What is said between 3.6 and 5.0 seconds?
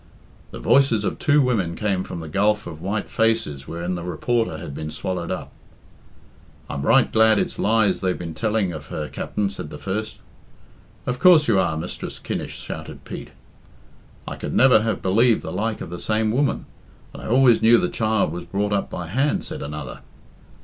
wherein the reporter had been